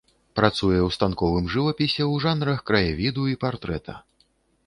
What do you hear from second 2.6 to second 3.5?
краявіду і